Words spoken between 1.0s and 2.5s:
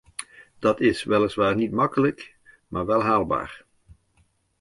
weliswaar niet makkelijk,